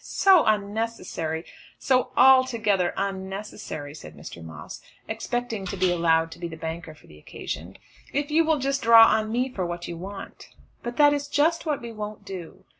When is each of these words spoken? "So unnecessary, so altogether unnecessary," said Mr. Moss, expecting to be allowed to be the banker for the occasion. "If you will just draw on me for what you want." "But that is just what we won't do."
"So 0.03 0.43
unnecessary, 0.45 1.45
so 1.77 2.09
altogether 2.17 2.91
unnecessary," 2.97 3.93
said 3.93 4.17
Mr. 4.17 4.43
Moss, 4.43 4.81
expecting 5.07 5.63
to 5.67 5.77
be 5.77 5.91
allowed 5.91 6.31
to 6.31 6.39
be 6.39 6.47
the 6.47 6.57
banker 6.57 6.95
for 6.95 7.05
the 7.05 7.19
occasion. 7.19 7.77
"If 8.11 8.31
you 8.31 8.43
will 8.43 8.57
just 8.57 8.81
draw 8.81 9.05
on 9.09 9.31
me 9.31 9.53
for 9.53 9.63
what 9.63 9.87
you 9.87 9.95
want." 9.97 10.49
"But 10.81 10.97
that 10.97 11.13
is 11.13 11.27
just 11.27 11.67
what 11.67 11.83
we 11.83 11.91
won't 11.91 12.25
do." 12.25 12.65